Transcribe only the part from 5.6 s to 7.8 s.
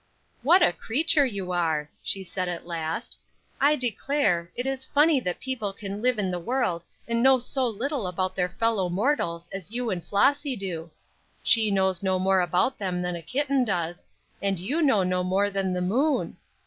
can live in the world and know so